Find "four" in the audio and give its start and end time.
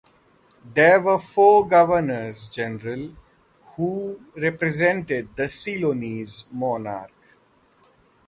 1.19-1.67